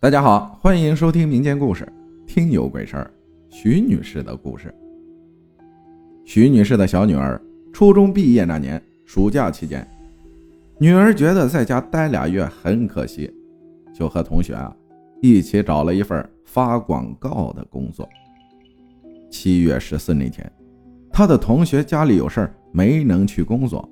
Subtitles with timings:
[0.00, 1.84] 大家好，欢迎收听民间故事
[2.24, 3.10] 《听有鬼事儿》。
[3.52, 4.72] 徐女士的故事。
[6.24, 7.40] 徐女士的小女儿
[7.72, 9.84] 初中毕业那年暑假期间，
[10.78, 13.28] 女儿觉得在家待俩月很可惜，
[13.92, 14.72] 就和同学啊
[15.20, 18.08] 一起找了一份发广告的工作。
[19.28, 20.48] 七月十四那天，
[21.10, 23.86] 她的同学家里有事儿没能去工作。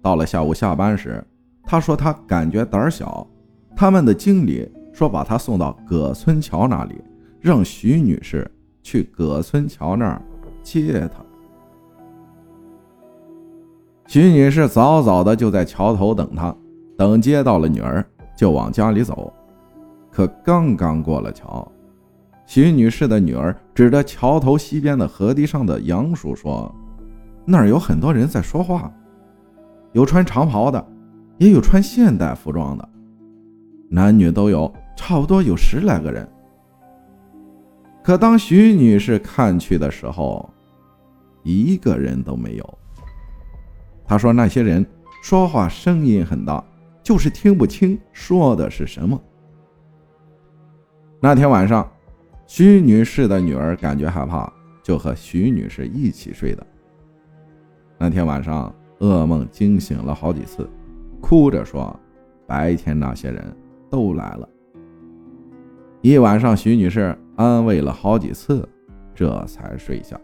[0.00, 1.20] 到了下午下班时，
[1.64, 3.28] 她说她感觉胆小，
[3.74, 4.70] 他们的经理。
[4.94, 6.94] 说把他送到葛村桥那里，
[7.40, 8.48] 让徐女士
[8.80, 10.22] 去葛村桥那儿
[10.62, 11.22] 接他。
[14.06, 16.54] 徐女士早早的就在桥头等他，
[16.96, 19.32] 等接到了女儿，就往家里走。
[20.12, 21.66] 可刚刚过了桥，
[22.46, 26.72] 徐女士的女儿指着桥头西边的河堤上的杨树说
[27.44, 28.92] ：“那儿有很多人在说话，
[29.90, 30.86] 有穿长袍的，
[31.38, 32.88] 也有穿现代服装的，
[33.88, 36.28] 男女都有。”差不多有十来个人，
[38.02, 40.48] 可当徐女士看去的时候，
[41.42, 42.78] 一个人都没有。
[44.06, 44.84] 她说：“那些人
[45.22, 46.62] 说话声音很大，
[47.02, 49.20] 就是听不清说的是什么。”
[51.20, 51.90] 那天晚上，
[52.46, 54.50] 徐女士的女儿感觉害怕，
[54.82, 56.66] 就和徐女士一起睡的。
[57.98, 60.68] 那天晚上，噩梦惊醒了好几次，
[61.20, 61.98] 哭着说
[62.46, 63.56] ：“白天那些人
[63.90, 64.48] 都来了。”
[66.04, 68.68] 一晚上，徐女士安慰了好几次，
[69.14, 70.20] 这才睡下。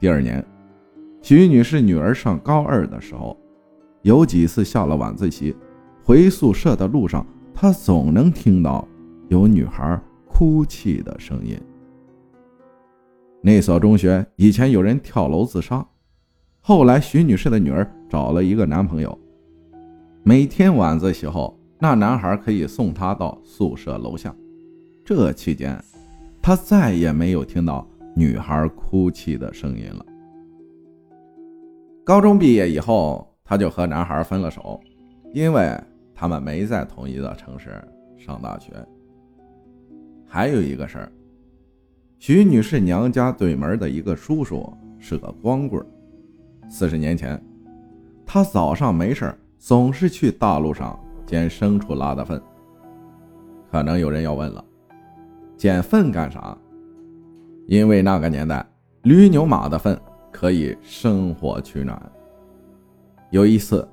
[0.00, 0.44] 第二年，
[1.22, 3.38] 徐女士女儿上高二的时候，
[4.02, 5.54] 有几次下了晚自习，
[6.02, 8.84] 回宿舍的路上，她总能听到
[9.28, 11.56] 有女孩哭泣的声音。
[13.40, 15.86] 那所中学以前有人跳楼自杀，
[16.60, 19.16] 后来徐女士的女儿找了一个男朋友，
[20.24, 21.56] 每天晚自习后。
[21.78, 24.34] 那男孩可以送她到宿舍楼下。
[25.04, 25.78] 这期间，
[26.42, 30.04] 他再也没有听到女孩哭泣的声音了。
[32.04, 34.80] 高中毕业以后，他就和男孩分了手，
[35.32, 35.78] 因为
[36.14, 37.70] 他们没在同一个城市
[38.16, 38.72] 上大学。
[40.26, 41.12] 还有一个事儿，
[42.18, 45.84] 徐女士娘家对门的一个叔叔是个光棍。
[46.68, 47.40] 四十年前，
[48.24, 50.98] 他早上没事总是去大路上。
[51.26, 52.40] 捡牲畜拉的粪，
[53.70, 54.64] 可能有人要问了，
[55.56, 56.56] 捡粪干啥？
[57.66, 58.64] 因为那个年代，
[59.02, 59.98] 驴牛马的粪
[60.30, 62.00] 可以生火取暖。
[63.30, 63.86] 有一次，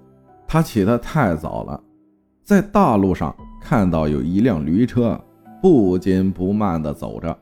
[0.48, 1.84] 他起得太早了，
[2.44, 5.20] 在大路上看到有一辆驴车
[5.60, 7.36] 不紧不慢地走着，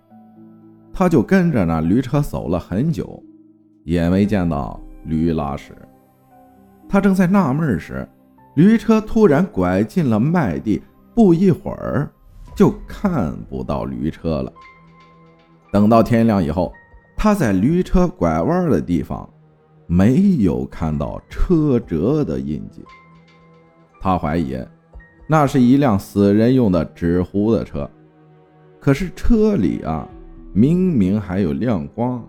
[0.94, 3.22] 他就跟着那驴车走了很久，
[3.84, 5.74] 也没见到驴拉屎。
[6.88, 8.08] 他正在纳闷时，
[8.56, 10.82] 驴车突然拐进了麦地，
[11.16, 12.12] 不一会儿
[12.54, 14.52] 就看不到驴车了。
[15.72, 16.74] 等到天亮以后，
[17.16, 19.28] 他在驴车拐弯的地方
[19.88, 22.84] 没有看到车辙的印记。
[24.02, 24.58] 他怀疑
[25.28, 27.90] 那是一辆死人用的纸糊的车，
[28.82, 30.06] 可是车里啊，
[30.52, 32.22] 明明还有亮光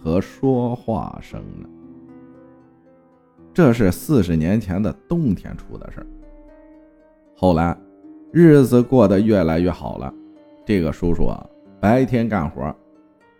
[0.00, 1.68] 和说话声呢。
[3.58, 6.06] 这是四十年前的冬天出的事
[7.34, 7.76] 后来，
[8.30, 10.14] 日子过得越来越好了。
[10.64, 11.44] 这个叔叔啊，
[11.80, 12.72] 白天干活，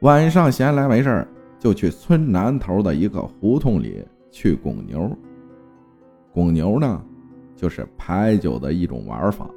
[0.00, 1.24] 晚上闲来没事
[1.56, 5.08] 就去村南头的一个胡同里去拱牛。
[6.32, 7.00] 拱牛呢，
[7.54, 9.48] 就是牌九的一种玩法。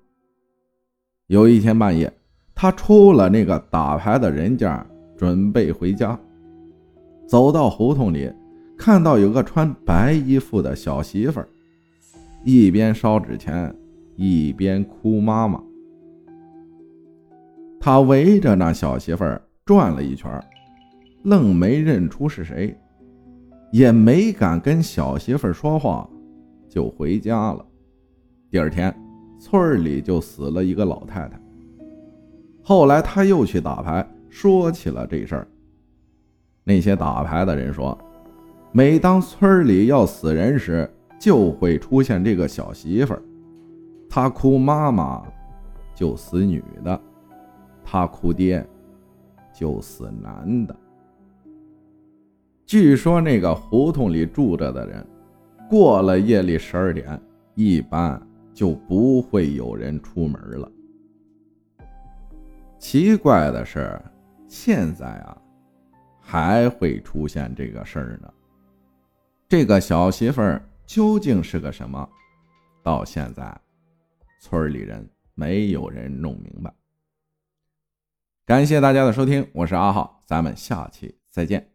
[1.26, 2.14] 有一天半夜，
[2.54, 4.86] 他出了那个打牌的人家，
[5.18, 6.16] 准备回家，
[7.26, 8.32] 走到胡同里。
[8.82, 11.48] 看到有个穿白衣服的小媳妇儿，
[12.44, 13.72] 一边烧纸钱，
[14.16, 15.62] 一边哭妈妈。
[17.80, 20.44] 他围着那小媳妇儿转了一圈，
[21.22, 22.76] 愣没认出是谁，
[23.72, 26.10] 也没敢跟小媳妇儿说话，
[26.68, 27.64] 就回家了。
[28.50, 28.92] 第二天，
[29.40, 31.40] 村里就死了一个老太太。
[32.64, 35.48] 后来他又去打牌，说起了这事儿。
[36.64, 37.96] 那些打牌的人说。
[38.74, 40.90] 每当村里要死人时，
[41.20, 43.22] 就会出现这个小媳妇儿。
[44.10, 45.22] 她哭妈妈，
[45.94, 46.98] 就死女的；
[47.84, 48.66] 她哭爹，
[49.54, 50.74] 就死男的。
[52.66, 55.06] 据说那个胡同里住着的人，
[55.70, 57.22] 过了夜里十二点，
[57.56, 58.22] 一般
[58.54, 60.72] 就不会有人出门了。
[62.80, 64.02] 奇怪的是，
[64.48, 65.38] 现在啊，
[66.22, 68.34] 还会出现这个事儿呢。
[69.52, 72.10] 这个小媳妇儿究竟是个什么？
[72.82, 73.54] 到现在，
[74.40, 76.74] 村里人没有人弄明白。
[78.46, 81.70] 感谢大家的收听，我是阿浩，咱们下期再见。